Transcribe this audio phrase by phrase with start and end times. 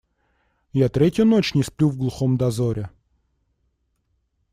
[0.73, 2.89] Я третью ночь не сплю в глухом дозоре.